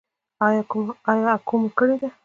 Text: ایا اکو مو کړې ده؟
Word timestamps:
ایا 0.45 1.33
اکو 1.37 1.55
مو 1.61 1.69
کړې 1.77 1.95
ده؟ 2.01 2.09